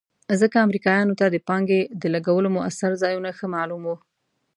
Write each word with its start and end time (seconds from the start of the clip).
ځکه 0.41 0.57
امریکایانو 0.65 1.17
ته 1.19 1.25
د 1.29 1.37
پانګې 1.47 1.81
د 2.01 2.03
لګولو 2.15 2.49
مؤثر 2.57 2.91
ځایونه 3.03 3.29
ښه 3.37 3.45
معلوم 3.55 3.81
وو. 3.85 3.95